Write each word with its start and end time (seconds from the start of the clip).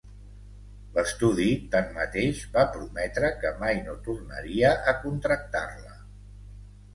L'estudi, 0.93 1.49
tanmateix, 1.75 2.41
va 2.55 2.63
prometre 2.77 3.29
que 3.43 3.51
mai 3.61 3.83
no 3.89 3.95
tornaria 4.09 4.73
a 4.93 4.97
contractar-la. 5.05 5.95